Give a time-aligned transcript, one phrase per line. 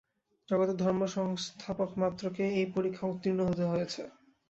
[0.49, 4.01] জগতের ধর্ম-সংস্থাপকমাত্রকেই এই পরীক্ষায় উত্তীর্ণ হতে হয়েছে।